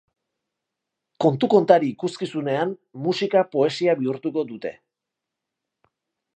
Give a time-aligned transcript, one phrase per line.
[1.25, 2.73] Kontu kontari ikuskizunean,
[3.09, 4.73] musika poesia bihurtuko dute.